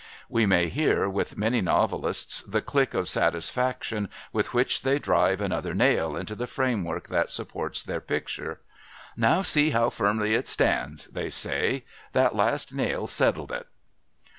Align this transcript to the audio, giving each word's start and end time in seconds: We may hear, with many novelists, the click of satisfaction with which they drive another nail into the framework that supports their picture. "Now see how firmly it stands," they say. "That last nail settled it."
We 0.29 0.47
may 0.47 0.67
hear, 0.67 1.07
with 1.07 1.37
many 1.37 1.61
novelists, 1.61 2.41
the 2.41 2.63
click 2.63 2.95
of 2.95 3.07
satisfaction 3.07 4.09
with 4.33 4.51
which 4.51 4.81
they 4.81 4.97
drive 4.97 5.39
another 5.39 5.75
nail 5.75 6.15
into 6.15 6.33
the 6.33 6.47
framework 6.47 7.09
that 7.09 7.29
supports 7.29 7.83
their 7.83 8.01
picture. 8.01 8.61
"Now 9.15 9.43
see 9.43 9.69
how 9.69 9.91
firmly 9.91 10.33
it 10.33 10.47
stands," 10.47 11.05
they 11.05 11.29
say. 11.29 11.85
"That 12.13 12.35
last 12.35 12.73
nail 12.73 13.05
settled 13.05 13.51
it." 13.51 13.67